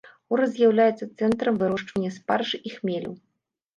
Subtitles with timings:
[0.33, 3.13] Горад з'яўляецца цэнтрам вырошчвання спаржы і хмелю.